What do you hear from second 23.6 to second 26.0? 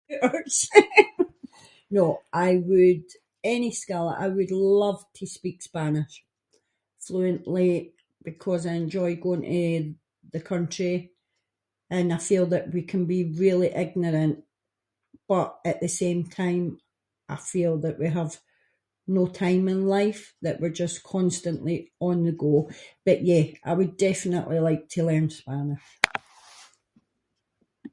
I would definitely like to learn Spanish.